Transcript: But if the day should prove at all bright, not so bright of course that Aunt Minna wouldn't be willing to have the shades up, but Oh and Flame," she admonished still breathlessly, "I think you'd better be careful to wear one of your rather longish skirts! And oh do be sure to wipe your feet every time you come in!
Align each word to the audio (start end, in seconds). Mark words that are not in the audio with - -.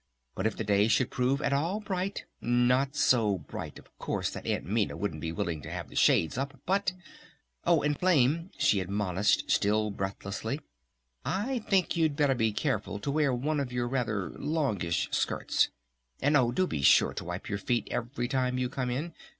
But 0.33 0.47
if 0.47 0.55
the 0.57 0.63
day 0.63 0.87
should 0.87 1.11
prove 1.11 1.43
at 1.43 1.53
all 1.53 1.79
bright, 1.79 2.25
not 2.41 2.95
so 2.95 3.37
bright 3.37 3.77
of 3.77 3.95
course 3.99 4.31
that 4.31 4.47
Aunt 4.47 4.65
Minna 4.65 4.97
wouldn't 4.97 5.21
be 5.21 5.31
willing 5.31 5.61
to 5.61 5.69
have 5.69 5.89
the 5.89 5.95
shades 5.95 6.39
up, 6.39 6.59
but 6.65 6.91
Oh 7.65 7.83
and 7.83 7.99
Flame," 7.99 8.49
she 8.57 8.79
admonished 8.79 9.51
still 9.51 9.91
breathlessly, 9.91 10.59
"I 11.23 11.59
think 11.69 11.95
you'd 11.95 12.15
better 12.15 12.33
be 12.33 12.51
careful 12.51 12.97
to 12.97 13.11
wear 13.11 13.31
one 13.31 13.59
of 13.59 13.71
your 13.71 13.87
rather 13.87 14.31
longish 14.31 15.07
skirts! 15.11 15.69
And 16.19 16.35
oh 16.35 16.51
do 16.51 16.65
be 16.65 16.81
sure 16.81 17.13
to 17.13 17.23
wipe 17.23 17.47
your 17.47 17.59
feet 17.59 17.87
every 17.91 18.27
time 18.27 18.57
you 18.57 18.69
come 18.69 18.89
in! 18.89 19.13